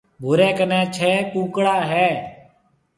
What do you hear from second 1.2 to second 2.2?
ڪونڪڙا هيَ۔